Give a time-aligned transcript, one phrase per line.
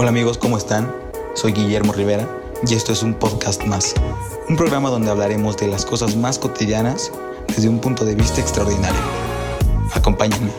[0.00, 0.94] Hola amigos, ¿cómo están?
[1.34, 2.24] Soy Guillermo Rivera
[2.64, 3.96] y esto es un podcast más.
[4.48, 7.10] Un programa donde hablaremos de las cosas más cotidianas
[7.48, 9.00] desde un punto de vista extraordinario.
[9.92, 10.52] Acompáñenme.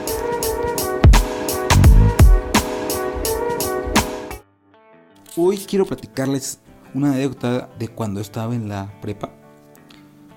[5.37, 6.59] Hoy quiero platicarles
[6.93, 9.31] una anécdota de cuando estaba en la prepa.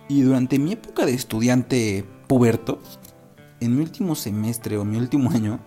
[0.08, 2.78] Y durante mi época de estudiante puberto,
[3.58, 5.58] en mi último semestre o mi último año,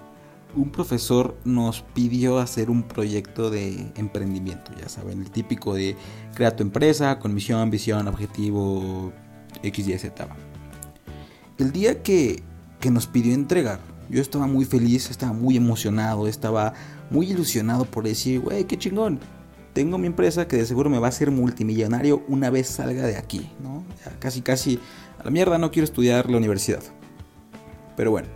[0.56, 5.96] un profesor nos pidió hacer un proyecto de emprendimiento, ya saben, el típico de
[6.34, 9.12] crear tu empresa con misión, visión, objetivo,
[9.64, 10.28] X, Y, Z.
[11.58, 12.44] El día que,
[12.80, 16.74] que nos pidió entregar, yo estaba muy feliz, estaba muy emocionado, estaba
[17.10, 19.20] muy ilusionado por decir, güey, qué chingón.
[19.74, 23.18] Tengo mi empresa que de seguro me va a hacer multimillonario una vez salga de
[23.18, 23.84] aquí, ¿no?
[24.20, 24.80] casi, casi
[25.20, 26.82] a la mierda, no quiero estudiar la universidad.
[27.98, 28.30] Pero bueno,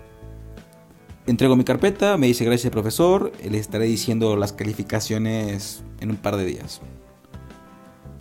[1.30, 6.38] entrego mi carpeta, me dice gracias profesor, le estaré diciendo las calificaciones en un par
[6.38, 6.82] de días.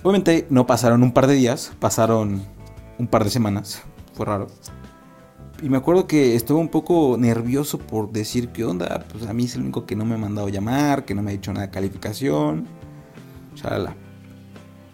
[0.02, 2.42] Obviamente no pasaron un par de días, pasaron
[2.98, 3.82] un par de semanas,
[4.14, 4.48] fue raro.
[5.62, 9.44] Y me acuerdo que estuve un poco nervioso por decir qué onda, pues a mí
[9.44, 11.66] es el único que no me ha mandado llamar, que no me ha dicho nada
[11.66, 12.69] de calificación,
[13.54, 13.97] chalala.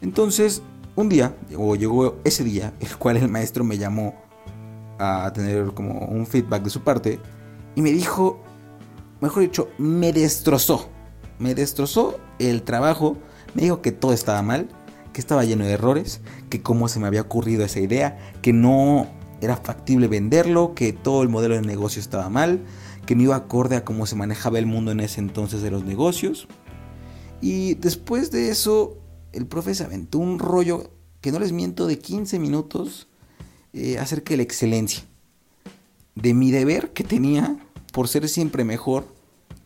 [0.00, 0.62] Entonces,
[0.97, 4.14] un día, o llegó ese día, el cual el maestro me llamó
[4.98, 7.19] a tener como un feedback de su parte
[7.75, 8.41] y me dijo,
[9.20, 10.89] mejor dicho, me destrozó.
[11.39, 13.16] Me destrozó el trabajo,
[13.55, 14.69] me dijo que todo estaba mal,
[15.12, 19.08] que estaba lleno de errores, que cómo se me había ocurrido esa idea, que no
[19.41, 22.64] era factible venderlo, que todo el modelo de negocio estaba mal,
[23.06, 25.84] que no iba acorde a cómo se manejaba el mundo en ese entonces de los
[25.84, 26.48] negocios.
[27.41, 28.98] Y después de eso,
[29.33, 33.09] el profe se aventó un rollo, que no les miento, de 15 minutos
[33.72, 35.05] eh, acerca de la excelencia.
[36.14, 37.56] De mi deber que tenía
[37.95, 39.06] por ser siempre mejor,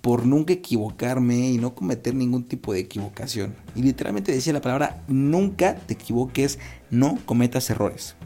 [0.03, 3.57] por nunca equivocarme y no cometer ningún tipo de equivocación.
[3.75, 6.59] Y literalmente decía la palabra, nunca te equivoques,
[6.91, 8.17] no cometas errores.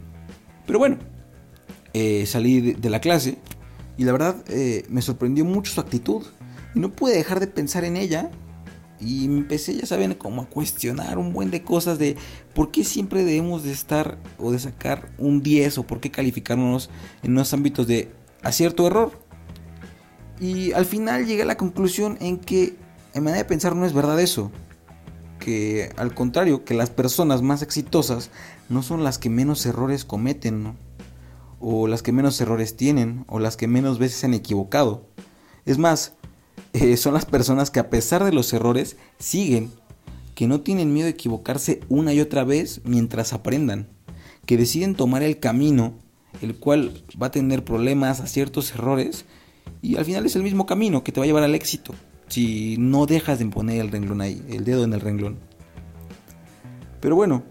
[0.67, 0.99] Pero bueno,
[1.95, 3.39] eh, salí de, la clase
[3.97, 6.27] y la verdad eh, me sorprendió mucho su actitud.
[6.75, 8.29] Y no pude dejar de pensar en ella.
[8.99, 12.17] Y empecé, ya saben, como a cuestionar un buen de cosas de
[12.55, 16.91] por qué siempre debemos de estar o de sacar un 10 o por qué calificarnos
[17.23, 18.11] en unos ámbitos de
[18.43, 19.22] acierto o error.
[20.43, 22.75] Y al final llegué a la conclusión en que
[23.15, 24.51] en manera de pensar no es verdad eso.
[25.39, 28.31] Que al contrario, que las personas más exitosas
[28.69, 30.77] no son las que menos errores cometen,
[31.61, 35.07] o las que menos errores tienen, o las que menos veces se han equivocado.
[35.65, 36.15] Es más,
[36.73, 39.71] eh, son las personas que a pesar de los errores siguen,
[40.35, 43.87] que no tienen miedo de equivocarse una y otra vez mientras aprendan,
[44.45, 45.95] que deciden tomar el camino,
[46.41, 49.25] el cual va a tener problemas, a ciertos errores,
[49.83, 51.93] y al final es el mismo camino que te va a llevar al éxito,
[52.29, 55.39] si no dejas de poner el renglón ahí, el dedo en el renglón.
[57.01, 57.43] Pero bueno,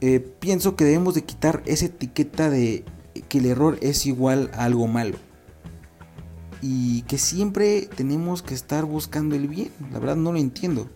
[0.00, 2.84] eh, pienso que debemos de quitar esa etiqueta de
[3.28, 5.16] que el error es igual a algo malo
[6.60, 9.70] y que siempre tenemos que estar buscando el bien.
[9.92, 10.88] La verdad no lo entiendo.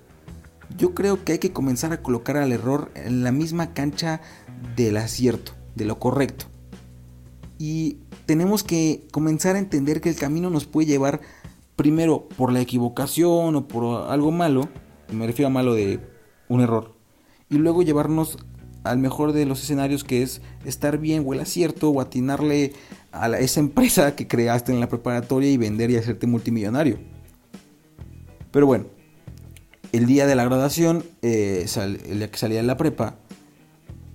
[0.76, 4.20] Yo creo que hay que comenzar a colocar al error en la misma cancha
[4.76, 6.46] del acierto, de lo correcto.
[7.60, 11.20] Y tenemos que comenzar a entender que el camino nos puede llevar
[11.76, 14.70] primero por la equivocación o por algo malo,
[15.12, 16.00] me refiero a malo de
[16.48, 16.94] un error,
[17.50, 18.38] y luego llevarnos
[18.82, 22.72] al mejor de los escenarios que es estar bien o el acierto o atinarle
[23.12, 26.98] a esa empresa que creaste en la preparatoria y vender y hacerte multimillonario.
[28.52, 28.86] Pero bueno,
[29.92, 33.18] el día de la graduación, eh, el día que salía de la prepa,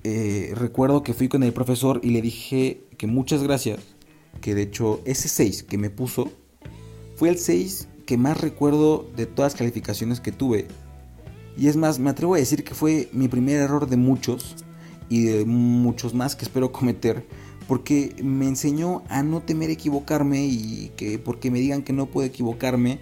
[0.07, 3.79] eh, recuerdo que fui con el profesor y le dije que muchas gracias,
[4.39, 6.31] que de hecho ese 6 que me puso
[7.15, 10.67] fue el 6 que más recuerdo de todas las calificaciones que tuve.
[11.57, 14.57] Y es más, me atrevo a decir que fue mi primer error de muchos
[15.09, 17.25] y de muchos más que espero cometer
[17.67, 22.27] porque me enseñó a no temer equivocarme y que porque me digan que no puedo
[22.27, 22.99] equivocarme,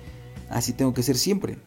[0.50, 1.58] así tengo que ser siempre.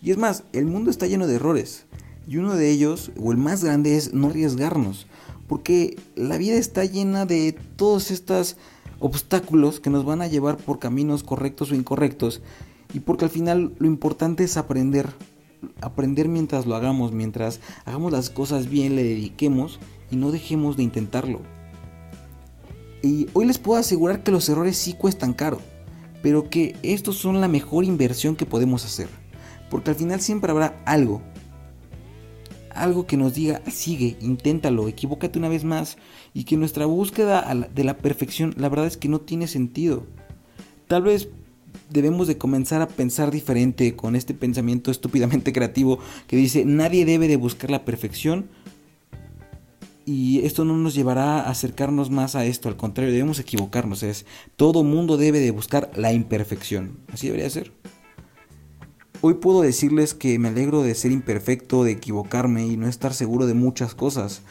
[0.00, 1.84] Y es más, el mundo está lleno de errores
[2.26, 5.06] y uno de ellos, o el más grande, es no arriesgarnos,
[5.46, 8.56] porque la vida está llena de todos estos
[8.98, 12.40] obstáculos que nos van a llevar por caminos correctos o incorrectos
[12.94, 15.08] y porque al final lo importante es aprender,
[15.80, 19.78] aprender mientras lo hagamos, mientras hagamos las cosas bien, le dediquemos
[20.10, 21.40] y no dejemos de intentarlo.
[23.02, 25.60] Y hoy les puedo asegurar que los errores sí cuestan caro,
[26.22, 29.08] pero que estos son la mejor inversión que podemos hacer.
[29.70, 31.20] Porque al final siempre habrá algo,
[32.82, 35.96] algo que nos diga, sigue, inténtalo, equivócate una vez más.
[36.34, 40.06] Y que nuestra búsqueda de la perfección, la verdad es que no tiene sentido.
[40.86, 41.28] Tal vez
[41.90, 47.28] debemos de comenzar a pensar diferente con este pensamiento estúpidamente creativo que dice nadie debe
[47.28, 48.48] de buscar la perfección
[50.06, 54.24] y esto no nos llevará a acercarnos más a esto, al contrario, debemos equivocarnos, es
[54.54, 57.72] todo mundo debe de buscar la imperfección, así debería ser.
[59.22, 63.46] Hoy puedo decirles que me alegro de ser imperfecto, de equivocarme y no estar seguro
[63.46, 64.42] de muchas cosas,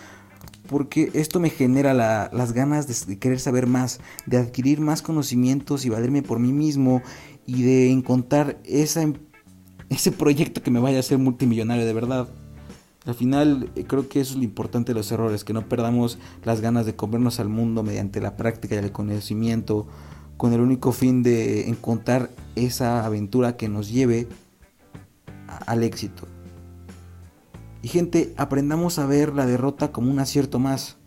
[0.67, 5.89] porque esto me genera las ganas de, querer saber más, de adquirir más conocimientos y
[5.89, 7.03] valerme por mí mismo
[7.45, 9.05] y de encontrar esa,
[9.89, 12.29] ese proyecto que me vaya a hacer multimillonario de verdad.
[13.05, 16.17] Al final eh, creo que eso es lo importante de los errores, que no perdamos
[16.43, 19.85] las ganas de comernos al mundo mediante la práctica y el conocimiento,
[20.37, 24.27] con el único fin de encontrar esa aventura que nos lleve
[25.47, 26.27] al éxito.
[27.81, 30.97] Y gente, aprendamos a ver la derrota como un acierto más,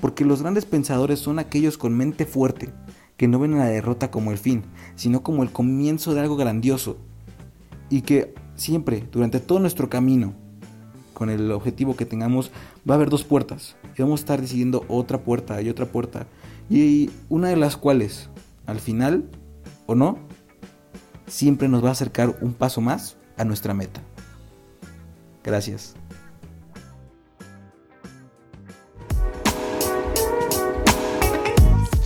[0.00, 2.72] porque los grandes pensadores son aquellos con mente fuerte,
[3.16, 4.64] que no ven la derrota como el fin,
[4.96, 6.98] sino como el comienzo de algo grandioso,
[7.90, 10.34] y que siempre, durante todo nuestro camino,
[11.14, 12.50] con el objetivo que tengamos,
[12.88, 13.76] va a haber dos puertas.
[13.96, 16.26] Y vamos a estar decidiendo otra puerta y otra puerta.
[16.70, 18.30] Y una de las cuales,
[18.66, 19.28] al final,
[19.86, 20.18] o no,
[21.26, 24.00] siempre nos va a acercar un paso más a nuestra meta.
[25.42, 25.94] Gracias.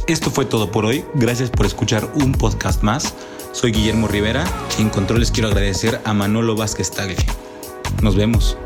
[0.06, 1.04] Esto fue todo por hoy.
[1.14, 3.14] Gracias por escuchar un podcast más.
[3.52, 4.44] Soy Guillermo Rivera
[4.78, 7.16] y en control les quiero agradecer a Manolo Vázquez Tagle.
[8.02, 8.58] Nos vemos.